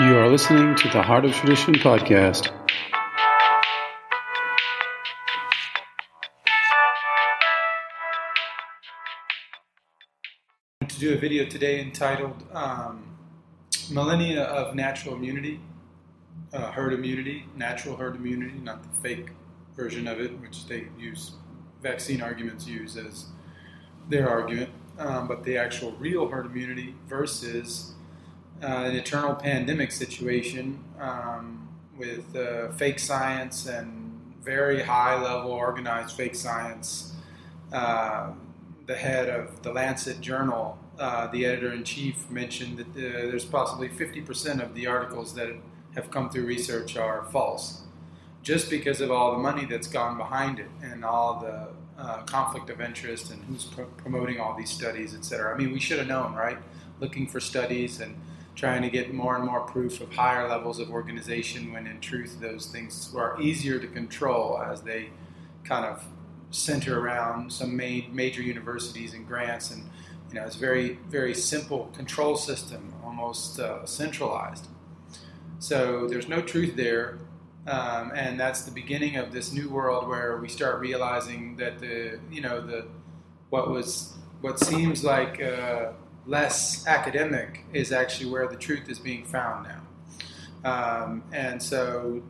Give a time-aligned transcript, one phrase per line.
[0.00, 2.52] You are listening to the Heart of Tradition podcast.
[10.86, 13.18] to do a video today entitled um,
[13.90, 15.58] Millennia of Natural Immunity,
[16.52, 19.30] uh, Herd Immunity, Natural Herd Immunity, not the fake
[19.74, 21.32] version of it, which they use,
[21.82, 23.26] vaccine arguments use as
[24.08, 24.70] their argument,
[25.00, 27.94] um, but the actual real herd immunity versus
[28.60, 34.08] an eternal pandemic situation um, with uh, fake science and
[34.42, 37.14] very high level organized fake science.
[37.72, 38.30] Uh,
[38.86, 43.44] the head of the Lancet Journal, uh, the editor in chief, mentioned that uh, there's
[43.44, 45.50] possibly 50% of the articles that
[45.94, 47.82] have come through research are false,
[48.42, 52.70] just because of all the money that's gone behind it and all the uh, conflict
[52.70, 55.52] of interest and who's pro- promoting all these studies, et cetera.
[55.54, 56.58] I mean, we should have known, right?
[57.00, 58.18] Looking for studies and
[58.58, 62.40] trying to get more and more proof of higher levels of organization when in truth
[62.40, 65.10] those things are easier to control as they
[65.62, 66.04] kind of
[66.50, 69.88] center around some ma- major universities and grants and
[70.28, 74.66] you know it's very very simple control system almost uh, centralized.
[75.60, 77.18] So there's no truth there
[77.68, 82.18] um, and that's the beginning of this new world where we start realizing that the
[82.28, 82.88] you know the
[83.50, 85.92] what was what seems like uh,
[86.28, 89.80] less academic is actually where the truth is being found now
[90.64, 92.22] um, and so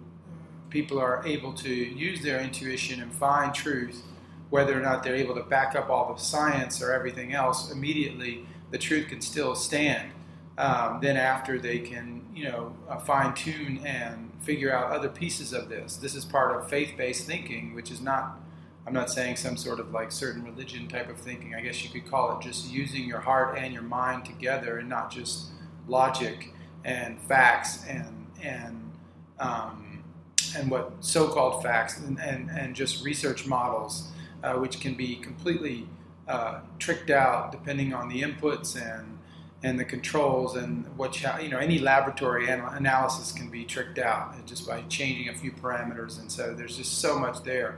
[0.70, 4.02] people are able to use their intuition and find truth,
[4.50, 8.44] whether or not they're able to back up all the science or everything else immediately,
[8.70, 10.12] the truth can still stand.
[10.56, 15.52] Um, then after they can, you know, uh, fine tune and figure out other pieces
[15.52, 15.96] of this.
[15.96, 18.40] This is part of faith-based thinking, which is not.
[18.88, 21.54] I'm not saying some sort of like certain religion type of thinking.
[21.54, 24.88] I guess you could call it just using your heart and your mind together, and
[24.88, 25.48] not just
[25.86, 26.54] logic
[26.86, 28.90] and facts and and
[29.40, 30.02] um,
[30.56, 34.08] and what so-called facts and, and, and just research models,
[34.42, 35.86] uh, which can be completely
[36.26, 39.18] uh, tricked out depending on the inputs and
[39.62, 43.98] and the controls and what you, you know any laboratory anal- analysis can be tricked
[43.98, 47.76] out just by changing a few parameters and so there's just so much there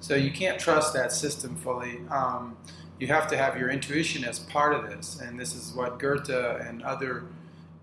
[0.00, 2.56] so you can't trust that system fully um,
[2.98, 6.28] you have to have your intuition as part of this and this is what goethe
[6.28, 7.24] and other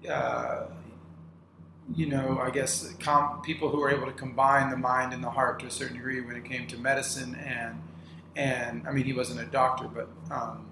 [0.09, 0.65] uh,
[1.95, 5.29] you know, I guess com- people who were able to combine the mind and the
[5.29, 7.81] heart to a certain degree when it came to medicine and
[8.35, 10.67] and I mean he wasn't a doctor, but um,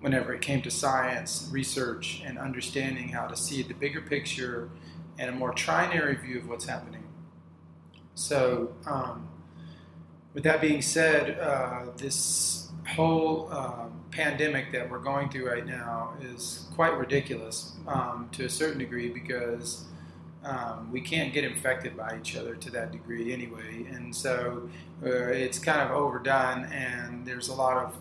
[0.00, 4.70] whenever it came to science, research, and understanding how to see the bigger picture
[5.18, 7.02] and a more trinary view of what's happening.
[8.14, 9.28] So, um,
[10.36, 16.12] with that being said, uh, this whole um, pandemic that we're going through right now
[16.20, 19.86] is quite ridiculous um, to a certain degree because
[20.44, 24.68] um, we can't get infected by each other to that degree anyway, and so
[25.02, 26.64] uh, it's kind of overdone.
[26.66, 27.96] And there's a lot of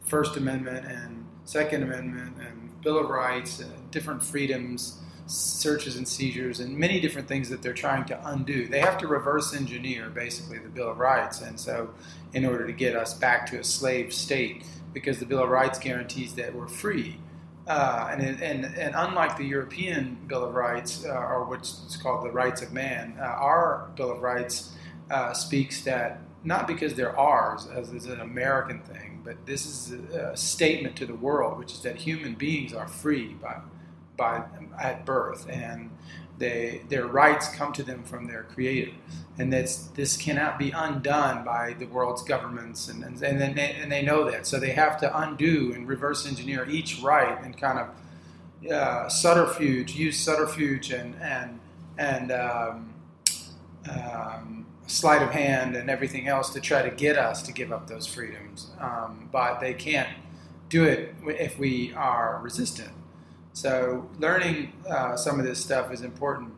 [0.00, 6.60] First Amendment and Second Amendment and Bill of Rights, and different freedoms, searches and seizures,
[6.60, 8.66] and many different things that they're trying to undo.
[8.66, 11.90] They have to reverse engineer basically the Bill of Rights, and so
[12.32, 15.78] in order to get us back to a slave state, because the Bill of Rights
[15.78, 17.18] guarantees that we're free.
[17.66, 22.30] Uh, and, and, and unlike the European Bill of Rights, uh, or what's called the
[22.30, 24.74] Rights of Man, uh, our Bill of Rights
[25.10, 29.92] uh, speaks that not because they're ours, as is an American thing, but this is
[30.14, 33.56] a, a, statement to the world, which is that human beings are free by,
[34.18, 34.42] by
[34.78, 35.90] at birth, and
[36.36, 38.92] they, their rights come to them from their Creator,
[39.38, 43.90] and that's this cannot be undone by the world's governments, and and and, they, and
[43.90, 47.78] they know that, so they have to undo and reverse engineer each right and kind
[47.78, 51.60] of uh, subterfuge, use subterfuge and and
[51.96, 52.94] and um,
[53.90, 57.86] um, sleight of hand and everything else to try to get us to give up
[57.88, 60.08] those freedoms, um, but they can't
[60.68, 62.90] do it if we are resistant.
[63.58, 66.52] So, learning uh, some of this stuff is important.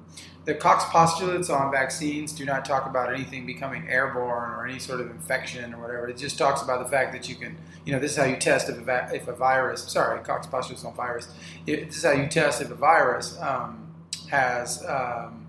[0.44, 5.00] The Koch's postulates on vaccines do not talk about anything becoming airborne or any sort
[5.00, 6.10] of infection or whatever.
[6.10, 8.36] It just talks about the fact that you can, you know, this is how you
[8.36, 11.28] test if a, va- if a virus, sorry, Koch's postulates on virus.
[11.64, 13.94] This is how you test if a virus um,
[14.28, 15.46] has, um,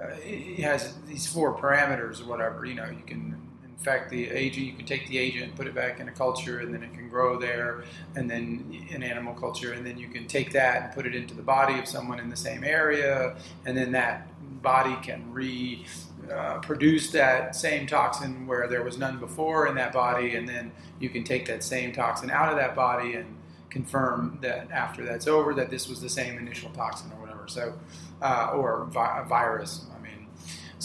[0.00, 0.14] uh,
[0.62, 2.64] has these four parameters or whatever.
[2.64, 3.45] You know, you can
[3.76, 6.72] infect the agent, you can take the agent, put it back in a culture, and
[6.72, 7.84] then it can grow there,
[8.14, 11.34] and then in animal culture, and then you can take that and put it into
[11.34, 13.36] the body of someone in the same area,
[13.66, 14.28] and then that
[14.62, 15.84] body can re
[16.32, 20.72] uh, produce that same toxin where there was none before in that body, and then
[20.98, 23.26] you can take that same toxin out of that body and
[23.70, 27.46] confirm that after that's over that this was the same initial toxin or whatever.
[27.46, 27.74] So,
[28.22, 29.86] uh, or vi- virus.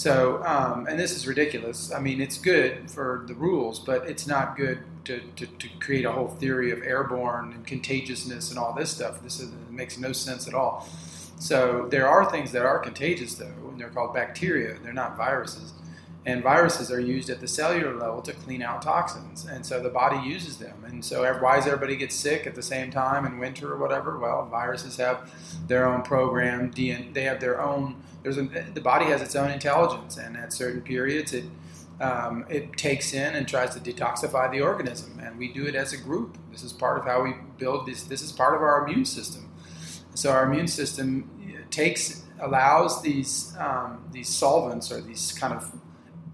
[0.02, 1.94] So um, and this is ridiculous.
[1.94, 6.06] I mean, it's good for the rules, but it's not good to, to, to create
[6.06, 9.22] a whole theory of airborne and contagiousness and all this stuff.
[9.22, 10.90] This is, makes no sense at all.
[11.38, 14.80] So there are things that are contagious though, and they're called bacteria.
[14.82, 15.72] They're not viruses.
[16.26, 19.90] And viruses are used at the cellular level to clean out toxins, and so the
[19.90, 20.84] body uses them.
[20.84, 24.18] And so, why does everybody get sick at the same time in winter or whatever?
[24.18, 25.32] Well, viruses have
[25.68, 26.72] their own program.
[26.72, 28.02] They have their own.
[28.24, 31.46] There's a, the body has its own intelligence, and at certain periods, it
[32.00, 35.20] um, it takes in and tries to detoxify the organism.
[35.24, 36.38] And we do it as a group.
[36.52, 38.04] This is part of how we build this.
[38.04, 39.52] This is part of our immune system.
[40.16, 41.30] So our immune system
[41.70, 45.72] takes allows these um, these solvents or these kind of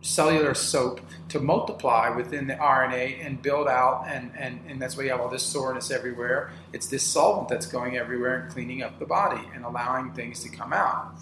[0.02, 5.04] cellular soap to multiply within the RNA and build out, and, and, and that's why
[5.04, 6.52] you have all this soreness everywhere.
[6.72, 10.50] It's this solvent that's going everywhere and cleaning up the body and allowing things to
[10.50, 11.16] come out.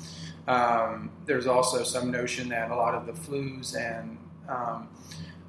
[0.48, 4.90] Um, there's also some notion that a lot of the flus and um,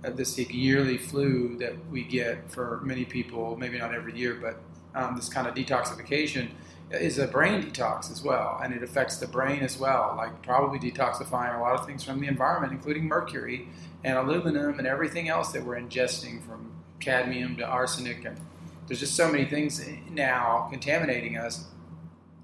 [0.03, 4.61] this yearly flu that we get for many people, maybe not every year, but
[4.95, 6.49] um, this kind of detoxification
[6.91, 10.79] is a brain detox as well, and it affects the brain as well, like probably
[10.79, 13.69] detoxifying a lot of things from the environment, including mercury
[14.05, 18.25] and aluminum and everything else that we're ingesting from cadmium to arsenic.
[18.25, 18.41] And
[18.87, 21.67] there's just so many things now contaminating us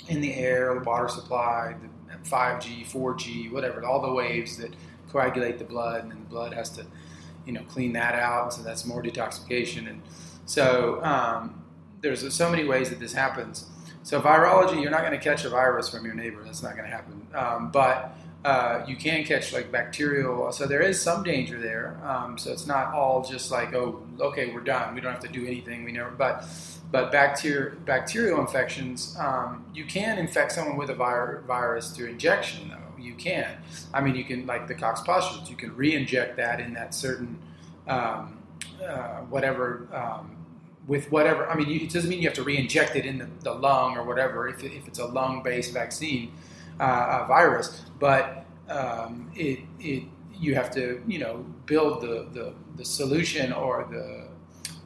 [0.08, 1.88] in the air, the water supply, the
[2.24, 4.74] 5G, 4G, whatever, all the waves that
[5.10, 6.86] coagulate the blood, and then the blood has to,
[7.46, 9.88] you know, clean that out, so that's more detoxification.
[9.88, 10.02] And
[10.46, 11.62] so um,
[12.00, 13.66] there's so many ways that this happens.
[14.02, 16.42] So virology, you're not going to catch a virus from your neighbor.
[16.44, 17.26] That's not going to happen.
[17.34, 20.50] Um, but uh, you can catch like bacterial.
[20.50, 22.00] So there is some danger there.
[22.02, 24.94] Um, so it's not all just like, oh, okay, we're done.
[24.94, 25.84] We don't have to do anything.
[25.84, 26.10] We never.
[26.10, 26.44] But
[26.92, 32.68] but bacterial bacterial infections, um, you can infect someone with a vir- virus through injection,
[32.68, 33.02] though.
[33.02, 33.56] You can.
[33.92, 35.50] I mean, you can like the Cox pustules.
[35.50, 37.38] You can re-inject that in that certain
[37.88, 38.38] um,
[38.86, 40.36] uh, whatever um,
[40.86, 41.48] with whatever.
[41.50, 44.04] I mean, it doesn't mean you have to re-inject it in the, the lung or
[44.04, 46.32] whatever if, if it's a lung-based vaccine
[46.78, 50.04] uh, virus, but um, it it
[50.38, 54.28] you have to you know build the, the, the solution or the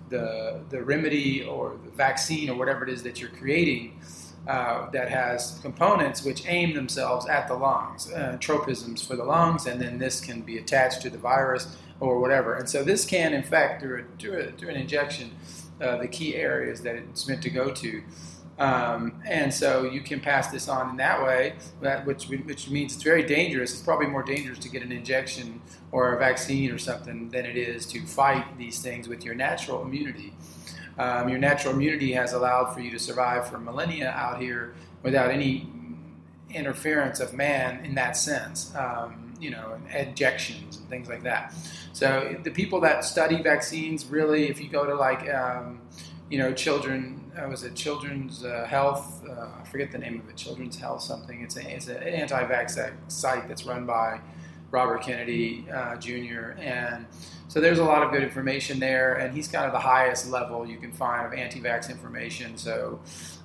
[0.08, 4.00] the the remedy or the vaccine or whatever it is that you're creating.
[4.46, 9.66] Uh, that has components which aim themselves at the lungs, uh, tropisms for the lungs,
[9.66, 12.54] and then this can be attached to the virus or whatever.
[12.54, 15.32] And so this can infect through, a, through, a, through an injection
[15.80, 18.02] uh, the key areas that it's meant to go to.
[18.58, 21.54] Um, and so you can pass this on in that way,
[22.04, 23.72] which, which means it's very dangerous.
[23.72, 25.60] It's probably more dangerous to get an injection
[25.92, 29.82] or a vaccine or something than it is to fight these things with your natural
[29.82, 30.32] immunity.
[30.98, 35.30] Um, your natural immunity has allowed for you to survive for millennia out here without
[35.30, 35.68] any
[36.50, 41.52] interference of man in that sense, um, you know, injections and things like that.
[41.92, 45.80] So the people that study vaccines really, if you go to like, um,
[46.30, 49.24] you know, children, uh, was it Children's uh, Health?
[49.28, 50.36] Uh, I forget the name of it.
[50.36, 51.40] Children's Health something.
[51.40, 54.20] It's a, it's an anti-vax site that's run by
[54.70, 56.56] Robert Kennedy uh, Jr.
[56.58, 57.06] And
[57.48, 60.66] so there's a lot of good information there, and he's kind of the highest level
[60.66, 62.56] you can find of anti-vax information.
[62.58, 63.00] So.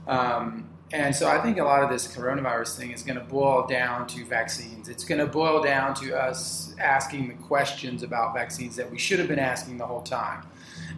[0.07, 3.65] Um, and so I think a lot of this coronavirus thing is going to boil
[3.65, 4.89] down to vaccines.
[4.89, 9.19] It's going to boil down to us asking the questions about vaccines that we should
[9.19, 10.43] have been asking the whole time.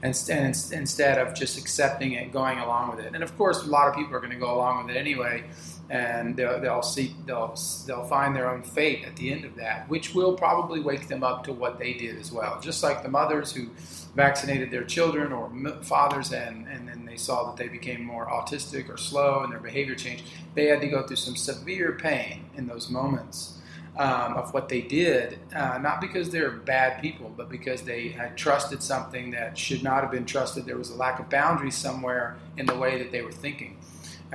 [0.04, 3.14] Instead of just accepting it, going along with it.
[3.16, 5.46] And of course, a lot of people are going to go along with it anyway,
[5.90, 7.58] and they'll, they'll see they'll
[7.88, 11.24] they'll find their own fate at the end of that, which will probably wake them
[11.24, 12.60] up to what they did as well.
[12.60, 13.70] Just like the mothers who
[14.14, 15.50] vaccinated their children or
[15.84, 19.60] fathers, and and then they saw that they became more autistic or slow, and their
[19.60, 20.26] behavior changed.
[20.54, 23.60] They had to go through some severe pain in those moments
[23.98, 28.36] um, of what they did, uh, not because they're bad people, but because they had
[28.36, 30.66] trusted something that should not have been trusted.
[30.66, 33.78] There was a lack of boundaries somewhere in the way that they were thinking,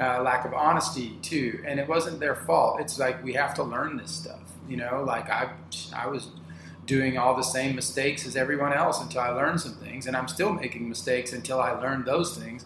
[0.00, 2.80] uh, lack of honesty too, and it wasn't their fault.
[2.80, 5.02] It's like we have to learn this stuff, you know.
[5.04, 5.50] Like I,
[5.94, 6.28] I was
[6.86, 10.28] doing all the same mistakes as everyone else until I learned some things, and I'm
[10.28, 12.64] still making mistakes until I learned those things.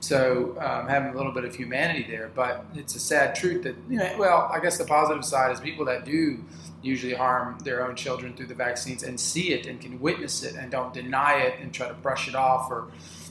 [0.00, 3.76] So um, having a little bit of humanity there, but it's a sad truth that
[3.88, 4.16] you know.
[4.18, 6.42] Well, I guess the positive side is people that do
[6.82, 10.54] usually harm their own children through the vaccines and see it and can witness it
[10.54, 12.88] and don't deny it and try to brush it off or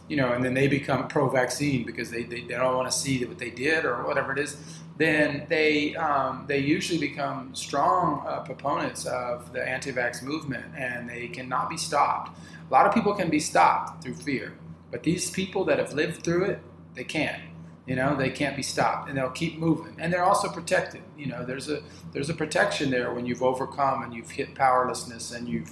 [0.08, 3.24] you know, and then they become pro-vaccine because they, they, they don't want to see
[3.26, 4.58] what they did or whatever it is.
[4.98, 11.28] Then they um, they usually become strong uh, proponents of the anti-vax movement and they
[11.30, 12.38] cannot be stopped.
[12.70, 14.54] A lot of people can be stopped through fear
[14.92, 16.60] but these people that have lived through it,
[16.96, 17.42] they can't.
[17.86, 21.02] You know, they can't be stopped, and they'll keep moving, and they're also protected.
[21.18, 21.82] You know, there's a
[22.12, 25.72] there's a protection there when you've overcome and you've hit powerlessness and you've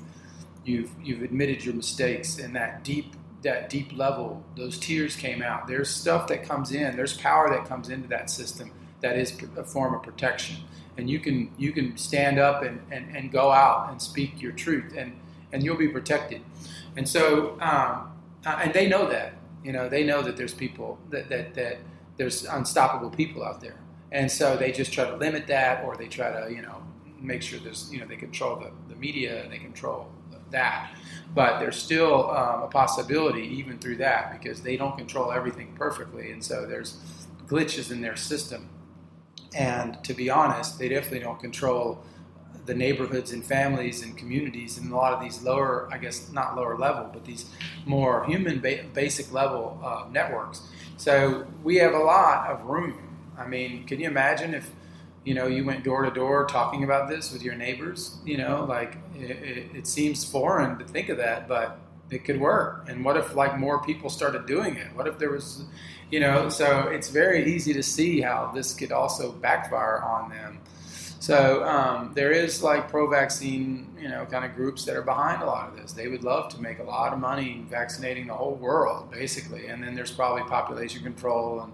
[0.66, 4.44] you've you've admitted your mistakes and that deep that deep level.
[4.56, 5.68] Those tears came out.
[5.68, 6.96] There's stuff that comes in.
[6.96, 8.72] There's power that comes into that system
[9.02, 10.58] that is a form of protection,
[10.98, 14.54] and you can you can stand up and, and, and go out and speak your
[14.54, 15.14] truth, and
[15.52, 16.42] and you'll be protected.
[16.96, 18.12] And so, um,
[18.46, 19.34] uh, and they know that.
[19.64, 21.78] You know, they know that there's people that that that
[22.18, 23.80] there's unstoppable people out there.
[24.12, 26.82] And so they just try to limit that or they try to, you know,
[27.20, 30.10] make sure there's, you know, they control the, the media and they control
[30.52, 30.92] that.
[31.36, 36.32] But there's still um, a possibility even through that because they don't control everything perfectly.
[36.32, 36.98] And so there's
[37.48, 38.70] glitches in their system.
[39.56, 42.04] And to be honest, they definitely don't control
[42.68, 46.56] the neighborhoods and families and communities and a lot of these lower, I guess, not
[46.56, 47.46] lower level, but these
[47.86, 50.62] more human ba- basic level uh, networks.
[50.98, 53.18] So we have a lot of room.
[53.38, 54.70] I mean, can you imagine if
[55.24, 58.18] you know you went door to door talking about this with your neighbors?
[58.26, 62.40] You know, like it, it, it seems foreign to think of that, but it could
[62.40, 62.86] work.
[62.90, 64.88] And what if like more people started doing it?
[64.96, 65.64] What if there was,
[66.10, 66.50] you know?
[66.50, 70.60] So it's very easy to see how this could also backfire on them.
[71.20, 75.46] So um, there is like pro-vaccine, you know, kind of groups that are behind a
[75.46, 75.92] lot of this.
[75.92, 79.68] They would love to make a lot of money vaccinating the whole world, basically.
[79.68, 81.74] And then there's probably population control and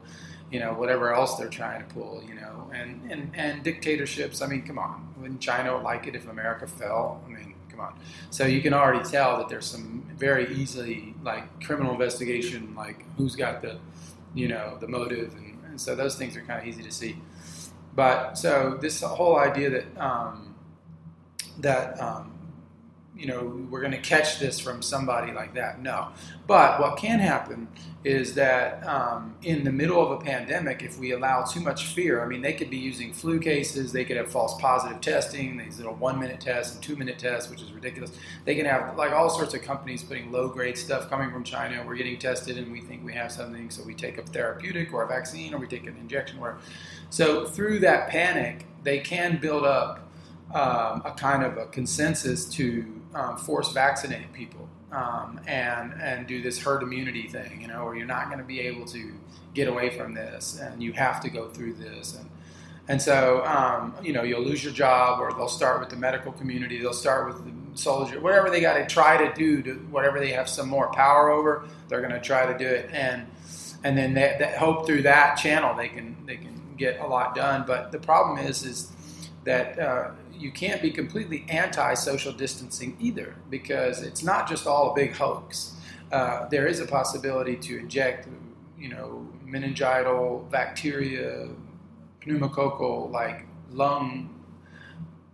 [0.54, 4.42] you know whatever else they're trying to pull, you know, and and and dictatorships.
[4.42, 7.22] I mean, come on, wouldn't China like it if America fell?
[7.26, 7.96] I mean, come on.
[8.30, 13.36] So you can already tell that there's some very easily like criminal investigation, like who's
[13.36, 13.80] got the,
[14.36, 17.18] you know, the motive, and, and so those things are kind of easy to see.
[17.96, 20.56] But so this whole idea that um,
[21.60, 22.33] that um,
[23.16, 26.10] you know we're going to catch this from somebody like that, no.
[26.48, 27.68] But what can happen
[28.04, 32.22] is that um, in the middle of a pandemic, if we allow too much fear,
[32.22, 35.78] I mean, they could be using flu cases, they could have false positive testing, these
[35.78, 38.12] little one minute tests and two minute tests, which is ridiculous.
[38.46, 41.84] They can have like all sorts of companies putting low grade stuff coming from China.
[41.86, 45.04] We're getting tested and we think we have something, so we take a therapeutic or
[45.04, 46.40] a vaccine or we take an injection.
[46.40, 46.58] Where,
[47.10, 50.10] so through that panic, they can build up
[50.54, 56.42] um, a kind of a consensus to um, force vaccinate people um, and and do
[56.42, 59.14] this herd immunity thing, you know, or you're not going to be able to
[59.54, 62.30] get away from this, and you have to go through this, and
[62.88, 66.32] and so um, you know you'll lose your job, or they'll start with the medical
[66.32, 70.20] community, they'll start with the soldier, whatever they got to try to do to whatever
[70.20, 73.26] they have some more power over, they're going to try to do it, and
[73.84, 77.36] and then they, they hope through that channel they can they can get a lot
[77.36, 77.64] done.
[77.66, 78.92] But the problem is is
[79.44, 80.12] that uh,
[80.44, 85.16] you can't be completely anti social distancing either because it's not just all a big
[85.16, 85.76] hoax.
[86.12, 88.28] Uh, there is a possibility to inject,
[88.78, 91.48] you know, meningital bacteria,
[92.22, 94.30] pneumococcal, like lung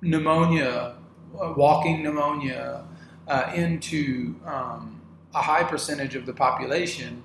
[0.01, 0.96] pneumonia,
[1.42, 2.86] uh, walking pneumonia,
[3.28, 5.01] uh, into um,
[5.34, 7.22] a high percentage of the population,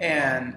[0.00, 0.56] and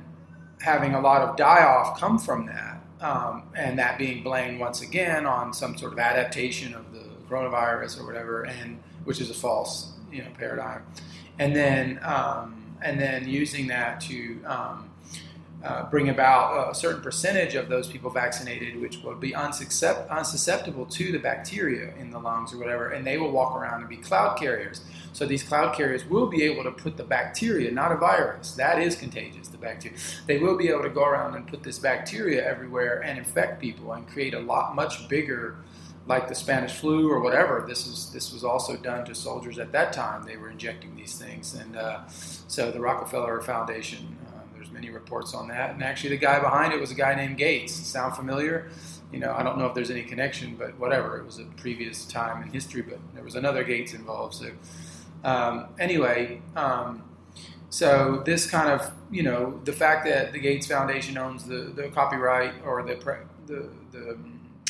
[0.62, 4.82] having a lot of die off come from that um, and that being blamed once
[4.82, 9.34] again on some sort of adaptation of the coronavirus or whatever, and which is a
[9.34, 10.84] false you know paradigm,
[11.40, 14.91] and then um, and then using that to um,
[15.64, 20.90] uh, bring about a certain percentage of those people vaccinated, which will be unsuscept- unsusceptible
[20.90, 23.98] to the bacteria in the lungs or whatever, and they will walk around and be
[23.98, 24.82] cloud carriers.
[25.14, 28.80] So these cloud carriers will be able to put the bacteria, not a virus, that
[28.80, 29.98] is contagious, the bacteria.
[30.26, 33.94] They will be able to go around and put this bacteria everywhere and infect people
[33.94, 35.58] and create a lot much bigger,
[36.08, 37.66] like the Spanish flu or whatever.
[37.68, 40.26] This is this was also done to soldiers at that time.
[40.26, 44.18] They were injecting these things, and uh, so the Rockefeller Foundation.
[44.62, 47.38] There's many reports on that, and actually the guy behind it was a guy named
[47.38, 47.74] Gates.
[47.74, 48.70] Sound familiar?
[49.12, 51.18] you know, I don't know if there's any connection, but whatever.
[51.18, 54.36] It was a previous time in history, but there was another Gates involved.
[54.36, 54.52] So
[55.24, 57.04] um, anyway, um,
[57.70, 61.90] so this kind of, you know, the fact that the Gates Foundation owns the, the
[61.90, 62.96] copyright or the,
[63.48, 64.18] the, the,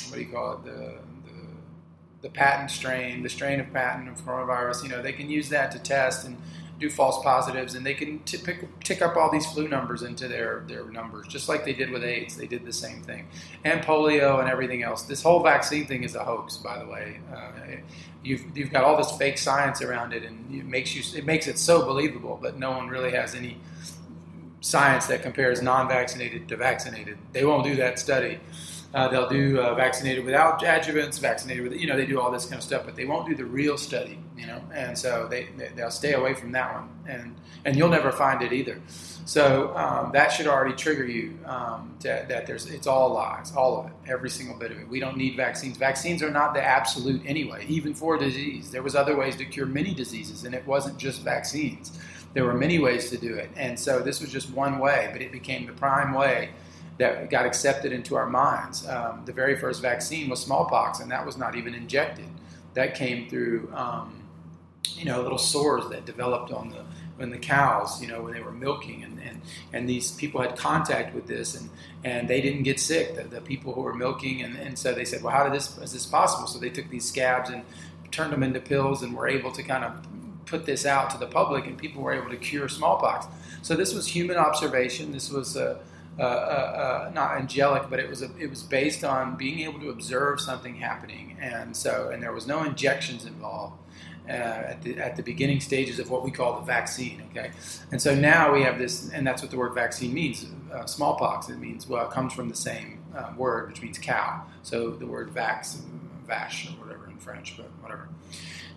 [0.09, 4.25] what do you call it, the, the, the patent strain, the strain of patent of
[4.25, 6.37] coronavirus, you know, they can use that to test and
[6.81, 10.27] do false positives, and they can t- pick, tick up all these flu numbers into
[10.27, 12.35] their, their numbers, just like they did with AIDS.
[12.35, 13.27] They did the same thing,
[13.63, 15.03] and polio and everything else.
[15.03, 17.19] This whole vaccine thing is a hoax, by the way.
[17.33, 17.77] Uh,
[18.23, 21.47] you've, you've got all this fake science around it, and it makes you it makes
[21.47, 23.57] it so believable, but no one really has any
[24.61, 27.17] science that compares non-vaccinated to vaccinated.
[27.31, 28.39] They won't do that study.
[28.93, 32.45] Uh, they'll do uh, vaccinated without adjuvants, vaccinated with, you know, they do all this
[32.45, 35.47] kind of stuff, but they won't do the real study, you know, and so they,
[35.55, 36.89] they, will stay away from that one.
[37.07, 38.81] And, and you'll never find it either.
[39.25, 43.79] So um, that should already trigger you um, to, that there's it's all lies, all
[43.79, 44.89] of it, every single bit of it.
[44.89, 45.77] We don't need vaccines.
[45.77, 48.71] Vaccines are not the absolute anyway, even for disease.
[48.71, 51.97] There was other ways to cure many diseases, and it wasn't just vaccines.
[52.33, 55.21] There were many ways to do it, and so this was just one way, but
[55.21, 56.49] it became the prime way
[56.97, 58.87] that got accepted into our minds.
[58.87, 62.27] Um, the very first vaccine was smallpox, and that was not even injected.
[62.73, 64.23] That came through, um,
[64.95, 66.83] you know, little sores that developed on the
[67.17, 69.41] when the cows, you know, when they were milking, and, and,
[69.73, 71.69] and these people had contact with this, and,
[72.03, 73.15] and they didn't get sick.
[73.15, 75.77] The, the people who were milking, and, and so they said, well, how did this
[75.77, 76.47] is this possible?
[76.47, 77.63] So they took these scabs and
[78.09, 79.91] turned them into pills, and were able to kind of
[80.47, 83.27] put this out to the public, and people were able to cure smallpox.
[83.61, 85.11] So this was human observation.
[85.11, 85.77] This was uh,
[86.19, 89.79] uh, uh, uh, not angelic, but it was a, it was based on being able
[89.79, 93.77] to observe something happening, and so and there was no injections involved.
[94.29, 97.23] Uh, at, the, at the beginning stages of what we call the vaccine.
[97.31, 97.51] Okay,
[97.91, 100.45] and so now we have this, and that's what the word vaccine means.
[100.71, 101.49] Uh, smallpox.
[101.49, 104.43] It means well, it comes from the same uh, word, which means cow.
[104.61, 105.81] So the word vax,
[106.27, 108.09] vache, or whatever in French, but whatever.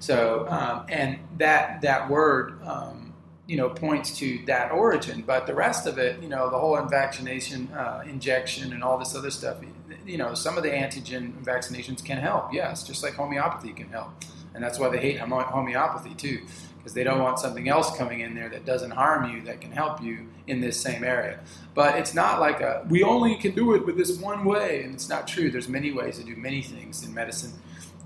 [0.01, 2.61] So um, and that that word.
[2.65, 3.04] Um,
[3.47, 6.81] you know, points to that origin, but the rest of it, you know, the whole
[6.87, 9.59] vaccination, uh, injection, and all this other stuff,
[10.07, 14.11] you know, some of the antigen vaccinations can help, yes, just like homeopathy can help
[14.55, 16.47] and that's why they hate homeopathy too,
[16.79, 19.73] because they don't want something else coming in there that doesn't harm you that can
[19.73, 21.41] help you in this same area.
[21.75, 24.95] But it's not like a we only can do it with this one way, and
[24.95, 25.51] it's not true.
[25.51, 27.53] There's many ways to do many things in medicine.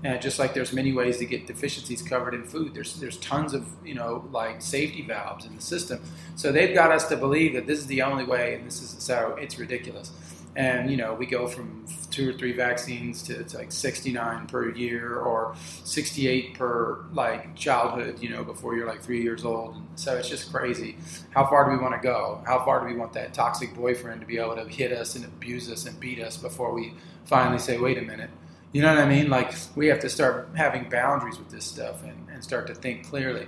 [0.03, 3.53] And just like there's many ways to get deficiencies covered in food, there's there's tons
[3.53, 6.01] of you know like safety valves in the system.
[6.35, 8.95] So they've got us to believe that this is the only way, and this is
[9.03, 10.11] so it's ridiculous.
[10.55, 14.69] And you know we go from two or three vaccines to, to like 69 per
[14.71, 19.75] year or 68 per like childhood you know before you're like three years old.
[19.75, 20.95] And so it's just crazy.
[21.31, 22.41] How far do we want to go?
[22.47, 25.25] How far do we want that toxic boyfriend to be able to hit us and
[25.25, 26.93] abuse us and beat us before we
[27.25, 28.29] finally say wait a minute
[28.71, 29.29] you know what i mean?
[29.29, 33.07] Like we have to start having boundaries with this stuff and, and start to think
[33.07, 33.47] clearly.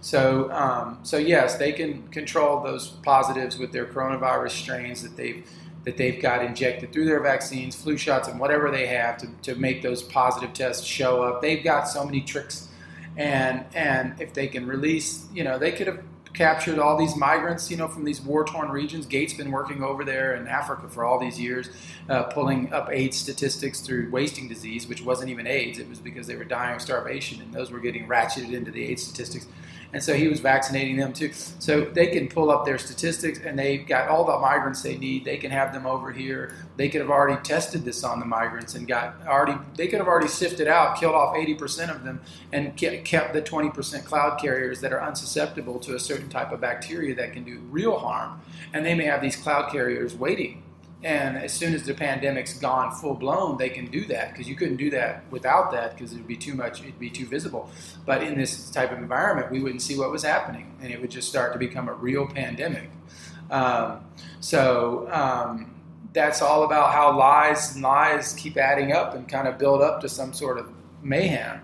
[0.00, 5.46] So, um, so yes, they can control those positives with their coronavirus strains that they've
[5.84, 9.54] that they've got injected through their vaccines, flu shots, and whatever they have to, to
[9.54, 11.40] make those positive tests show up.
[11.40, 12.68] They've got so many tricks,
[13.16, 17.70] and and if they can release, you know, they could have captured all these migrants,
[17.70, 19.06] you know, from these war-torn regions.
[19.06, 21.70] Gates been working over there in Africa for all these years,
[22.08, 25.78] uh, pulling up AIDS statistics through wasting disease, which wasn't even AIDS.
[25.78, 28.84] It was because they were dying of starvation, and those were getting ratcheted into the
[28.86, 29.46] AIDS statistics
[29.92, 31.32] and so he was vaccinating them too.
[31.32, 35.24] So they can pull up their statistics, and they've got all the migrants they need.
[35.24, 36.54] They can have them over here.
[36.76, 39.58] They could have already tested this on the migrants and got already.
[39.74, 42.20] They could have already sifted out, killed off 80% of them,
[42.52, 47.14] and kept the 20% cloud carriers that are unsusceptible to a certain type of bacteria
[47.16, 48.40] that can do real harm.
[48.72, 50.62] And they may have these cloud carriers waiting
[51.02, 54.54] and as soon as the pandemic's gone full blown, they can do that because you
[54.54, 57.70] couldn't do that without that because it would be too much, it'd be too visible.
[58.04, 61.10] But in this type of environment, we wouldn't see what was happening and it would
[61.10, 62.90] just start to become a real pandemic.
[63.50, 64.04] Um,
[64.40, 65.74] so um,
[66.12, 70.02] that's all about how lies and lies keep adding up and kind of build up
[70.02, 70.70] to some sort of
[71.02, 71.62] mayhem.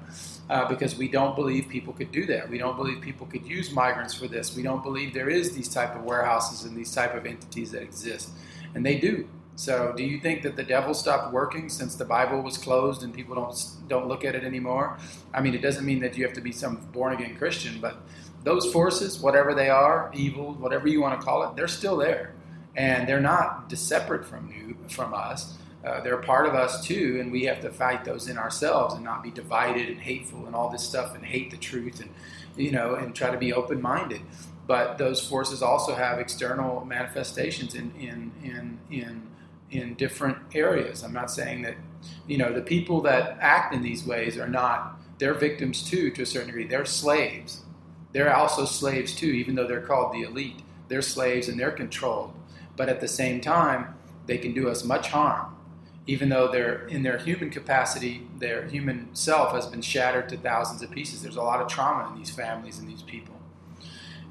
[0.48, 2.48] Uh, because we don't believe people could do that.
[2.48, 4.54] We don't believe people could use migrants for this.
[4.54, 7.82] We don't believe there is these type of warehouses and these type of entities that
[7.82, 8.30] exist
[8.76, 9.26] and they do.
[9.56, 13.12] So, do you think that the devil stopped working since the Bible was closed and
[13.12, 14.98] people don't don't look at it anymore?
[15.32, 17.96] I mean, it doesn't mean that you have to be some born again Christian, but
[18.44, 22.34] those forces, whatever they are, evil, whatever you want to call it, they're still there,
[22.76, 25.56] and they're not separate from you from us.
[25.82, 29.02] Uh, they're part of us too, and we have to fight those in ourselves and
[29.02, 32.10] not be divided and hateful and all this stuff and hate the truth and
[32.58, 34.20] you know and try to be open minded
[34.66, 39.22] but those forces also have external manifestations in in in in
[39.70, 41.02] in different areas.
[41.02, 41.76] I'm not saying that
[42.26, 46.22] you know the people that act in these ways are not they're victims too to
[46.22, 46.66] a certain degree.
[46.66, 47.62] They're slaves.
[48.12, 50.62] They're also slaves too, even though they're called the elite.
[50.88, 52.32] They're slaves and they're controlled.
[52.76, 53.94] But at the same time,
[54.26, 55.54] they can do us much harm.
[56.06, 60.82] Even though they're in their human capacity, their human self has been shattered to thousands
[60.82, 61.22] of pieces.
[61.22, 63.35] There's a lot of trauma in these families and these people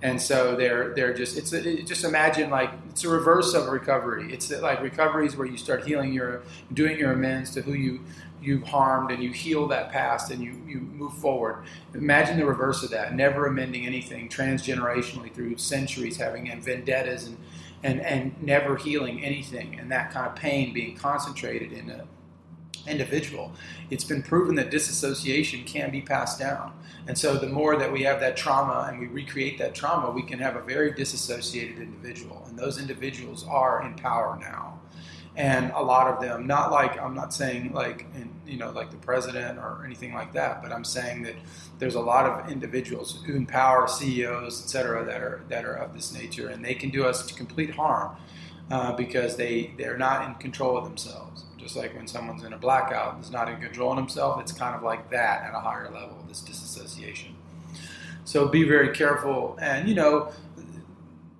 [0.02, 4.32] and so they're they're just it's a, just imagine like it's a reverse of recovery.
[4.32, 8.02] It's like recovery is where you start healing your doing your amends to who you
[8.42, 11.64] you harmed and you heal that past and you you move forward.
[11.94, 17.38] Imagine the reverse of that, never amending anything transgenerationally through centuries, having vendettas and
[17.84, 22.02] and, and never healing anything, and that kind of pain being concentrated in an
[22.88, 23.52] individual.
[23.90, 26.74] It's been proven that disassociation can be passed down.
[27.08, 30.24] And so, the more that we have that trauma and we recreate that trauma, we
[30.24, 32.46] can have a very disassociated individual.
[32.48, 34.80] And those individuals are in power now
[35.38, 38.90] and a lot of them not like i'm not saying like in, you know like
[38.90, 41.36] the president or anything like that but i'm saying that
[41.78, 45.94] there's a lot of individuals who empower ceos et cetera that are that are of
[45.94, 48.16] this nature and they can do us complete harm
[48.72, 51.35] uh, because they they're not in control of themselves
[51.66, 54.52] just like when someone's in a blackout and is not in control of himself it's
[54.52, 57.36] kind of like that at a higher level this disassociation
[58.24, 60.32] so be very careful and you know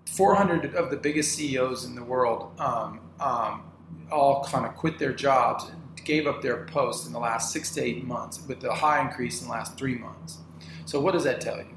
[0.08, 3.64] 400 of the biggest CEOs in the world um, um,
[4.12, 7.72] all kind of quit their jobs and gave up their posts in the last six
[7.72, 10.38] to eight months, with the high increase in the last three months.
[10.86, 11.76] So, what does that tell you?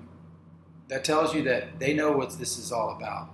[0.88, 3.30] That tells you that they know what this is all about.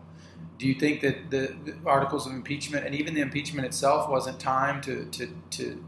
[0.59, 4.39] Do you think that the, the articles of impeachment and even the impeachment itself wasn't
[4.39, 5.85] time to, to, to,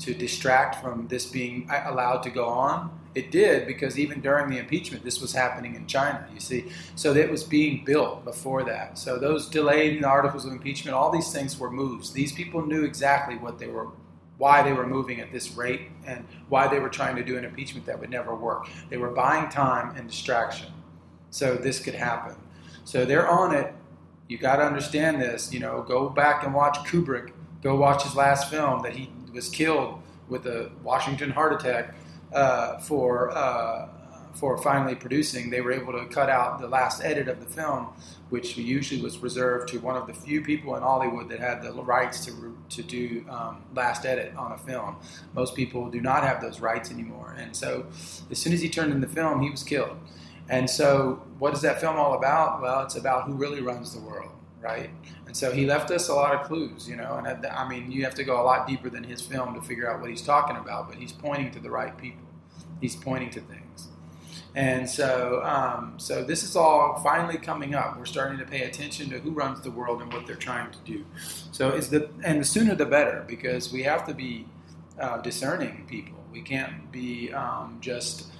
[0.00, 2.98] to distract from this being allowed to go on?
[3.14, 6.66] It did because even during the impeachment, this was happening in China, you see.
[6.94, 8.98] So it was being built before that.
[8.98, 12.12] So those delayed articles of impeachment, all these things were moves.
[12.12, 13.88] These people knew exactly what they were,
[14.36, 17.44] why they were moving at this rate, and why they were trying to do an
[17.44, 18.68] impeachment that would never work.
[18.88, 20.72] They were buying time and distraction
[21.30, 22.36] so this could happen.
[22.84, 23.74] So they're on it.
[24.28, 25.52] You got to understand this.
[25.52, 27.32] You know, go back and watch Kubrick.
[27.62, 31.94] Go watch his last film that he was killed with a Washington heart attack
[32.32, 33.88] uh, for uh,
[34.38, 37.88] for finally producing, they were able to cut out the last edit of the film,
[38.28, 41.72] which usually was reserved to one of the few people in Hollywood that had the
[41.72, 44.96] rights to to do um, last edit on a film.
[45.34, 47.86] Most people do not have those rights anymore, and so
[48.30, 49.96] as soon as he turned in the film, he was killed.
[50.48, 52.62] And so, what is that film all about?
[52.62, 54.30] Well, it's about who really runs the world,
[54.60, 54.90] right?
[55.26, 57.16] And so he left us a lot of clues, you know.
[57.16, 59.60] And I, I, mean, you have to go a lot deeper than his film to
[59.60, 62.26] figure out what he's talking about, but he's pointing to the right people.
[62.80, 63.88] He's pointing to things.
[64.54, 67.98] And so, um, so this is all finally coming up.
[67.98, 70.78] We're starting to pay attention to who runs the world and what they're trying to
[70.84, 71.04] do.
[71.52, 74.46] So it's the and the sooner the better because we have to be
[74.98, 76.24] uh, discerning people.
[76.32, 78.32] We can't be um, just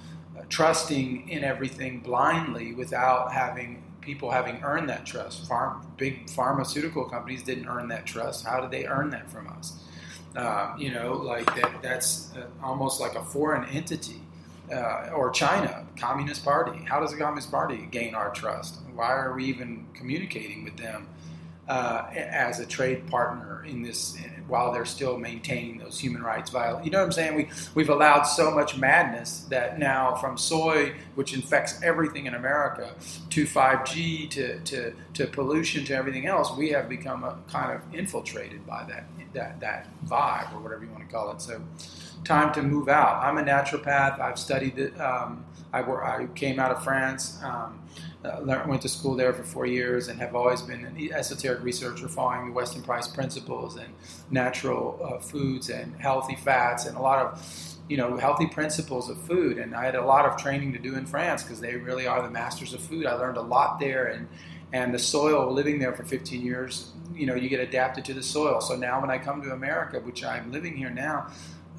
[0.47, 5.47] trusting in everything blindly without having people having earned that trust.
[5.47, 8.45] Farm, big pharmaceutical companies didn't earn that trust.
[8.45, 9.83] How did they earn that from us?
[10.35, 14.21] Uh, you know, like that, that's uh, almost like a foreign entity.
[14.71, 16.85] Uh, or China, Communist Party.
[16.85, 18.77] How does the Communist Party gain our trust?
[18.93, 21.07] Why are we even communicating with them
[21.69, 26.85] uh, as a trade partner in this while they're still maintaining those human rights violations.
[26.85, 27.35] You know what I'm saying?
[27.35, 32.91] We we've allowed so much madness that now from soy, which infects everything in America,
[33.29, 37.81] to 5G, to to, to pollution, to everything else, we have become a, kind of
[37.93, 39.03] infiltrated by that
[39.33, 41.39] that that vibe or whatever you want to call it.
[41.39, 41.61] So,
[42.23, 43.23] time to move out.
[43.23, 44.19] I'm a naturopath.
[44.19, 44.99] I've studied.
[44.99, 47.39] Um, I, I came out of France.
[47.43, 47.79] Um,
[48.23, 52.09] uh, went to school there for four years and have always been an esoteric researcher
[52.09, 53.93] following the Weston Price principles and
[54.29, 59.17] natural uh, foods and healthy fats and a lot of you know healthy principles of
[59.21, 59.57] food.
[59.57, 62.21] And I had a lot of training to do in France because they really are
[62.21, 63.05] the masters of food.
[63.05, 64.27] I learned a lot there and
[64.71, 68.21] and the soil living there for 15 years you know you get adapted to the
[68.21, 71.27] soil so now when i come to america which i'm living here now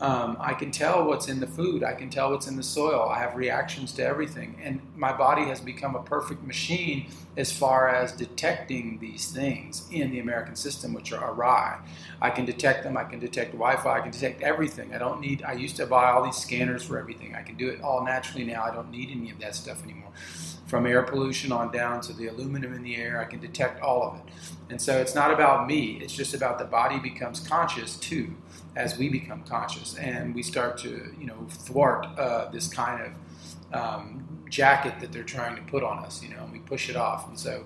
[0.00, 1.84] um, I can tell what's in the food.
[1.84, 3.08] I can tell what's in the soil.
[3.10, 4.58] I have reactions to everything.
[4.62, 10.10] And my body has become a perfect machine as far as detecting these things in
[10.10, 11.80] the American system, which are awry.
[12.22, 12.96] I can detect them.
[12.96, 13.98] I can detect Wi Fi.
[13.98, 14.94] I can detect everything.
[14.94, 17.34] I don't need, I used to buy all these scanners for everything.
[17.34, 18.62] I can do it all naturally now.
[18.62, 20.12] I don't need any of that stuff anymore.
[20.70, 24.04] From air pollution on down to the aluminum in the air, I can detect all
[24.04, 24.32] of it.
[24.70, 28.36] And so it's not about me, it's just about the body becomes conscious too
[28.76, 33.74] as we become conscious and we start to, you know, thwart uh, this kind of
[33.74, 36.94] um, jacket that they're trying to put on us, you know, and we push it
[36.94, 37.28] off.
[37.28, 37.64] And so,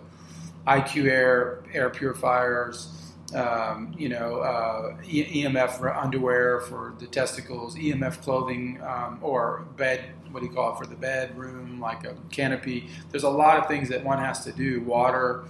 [0.67, 8.81] IQ Air, air purifiers, um, you know, uh, EMF underwear for the testicles, EMF clothing,
[8.83, 12.89] um, or bed, what do you call it, for the bedroom, like a canopy.
[13.11, 14.81] There's a lot of things that one has to do.
[14.83, 15.45] Water,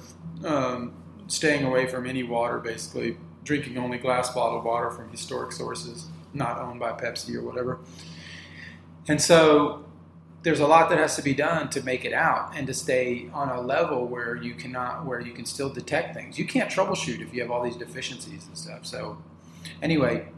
[0.45, 0.93] um,
[1.27, 6.59] staying away from any water, basically drinking only glass bottled water from historic sources, not
[6.59, 7.79] owned by Pepsi or whatever.
[9.09, 9.85] And so
[10.45, 13.29] there's a lot that has to be done to make it out and to stay
[13.33, 16.39] on a level where you cannot where you can still detect things.
[16.39, 18.85] You can't troubleshoot if you have all these deficiencies and stuff.
[18.85, 19.17] So
[19.81, 20.29] anyway,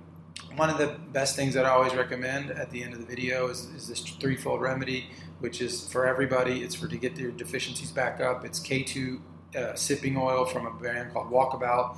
[0.55, 3.49] one of the best things that I always recommend at the end of the video
[3.49, 6.63] is, is this threefold remedy, which is for everybody.
[6.63, 8.45] It's for to get your deficiencies back up.
[8.45, 9.21] It's K2
[9.57, 11.97] uh, sipping oil from a brand called Walkabout.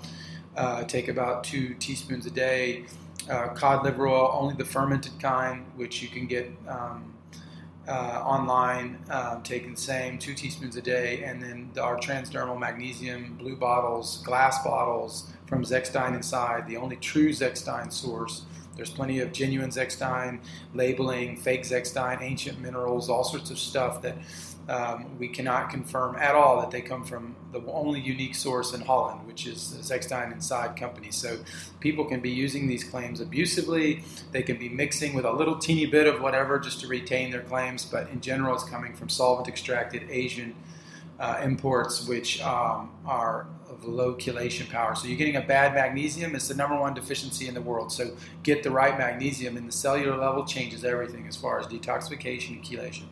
[0.57, 2.87] Uh, take about two teaspoons a day.
[3.29, 7.13] Uh, cod liver oil, only the fermented kind, which you can get um,
[7.89, 8.99] uh, online.
[9.11, 11.25] Um, the same, two teaspoons a day.
[11.25, 17.31] And then our transdermal magnesium blue bottles, glass bottles from Zechstein Inside, the only true
[17.31, 18.43] Zechstein source.
[18.77, 20.39] There's plenty of genuine Zechstein
[20.73, 24.17] labeling, fake Zechstein, ancient minerals, all sorts of stuff that
[24.69, 28.83] um, we cannot confirm at all that they come from the only unique source in
[28.83, 31.11] Holland, which is the Zechstein Inside company.
[31.11, 31.39] So
[31.81, 34.05] people can be using these claims abusively.
[34.31, 37.41] They can be mixing with a little teeny bit of whatever just to retain their
[37.41, 40.55] claims, but in general, it's coming from solvent extracted Asian
[41.19, 44.95] uh, imports, which um, are of low chelation power.
[44.95, 46.35] So you're getting a bad magnesium.
[46.35, 47.93] It's the number one deficiency in the world.
[47.93, 52.57] So get the right magnesium, and the cellular level changes everything as far as detoxification
[52.57, 53.05] and chelation.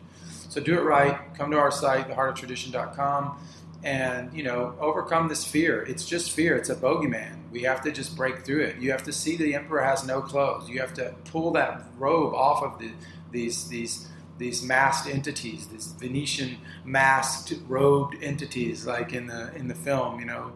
[0.49, 1.19] So do it right.
[1.35, 3.39] Come to our site, theheartoftradition.com,
[3.83, 5.83] and you know overcome this fear.
[5.83, 6.55] It's just fear.
[6.55, 7.35] It's a bogeyman.
[7.51, 8.77] We have to just break through it.
[8.77, 10.69] You have to see the emperor has no clothes.
[10.69, 12.91] You have to pull that robe off of the,
[13.31, 14.07] these these
[14.37, 20.25] these masked entities, these Venetian masked robed entities, like in the in the film, you
[20.25, 20.51] know,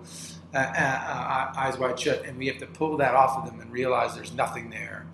[0.54, 3.60] uh, uh, uh, eyes wide shut, and we have to pull that off of them
[3.60, 5.06] and realize there's nothing there.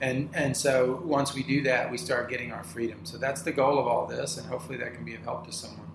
[0.00, 3.00] And and so once we do that, we start getting our freedom.
[3.04, 5.52] So that's the goal of all this, and hopefully that can be of help to
[5.52, 5.87] someone.